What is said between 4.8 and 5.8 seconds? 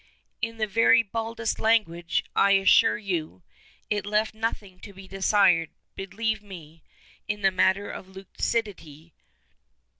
be desired,